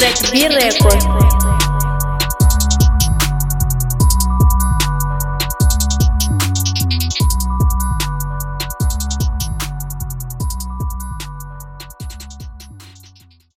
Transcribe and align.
Rex 0.00 0.28
B 0.32 0.48
Records. 0.48 1.63